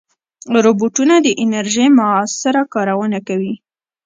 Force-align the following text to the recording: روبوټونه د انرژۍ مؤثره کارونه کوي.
روبوټونه 0.65 1.15
د 1.25 1.27
انرژۍ 1.43 1.87
مؤثره 1.97 2.61
کارونه 2.73 3.19
کوي. 3.27 3.53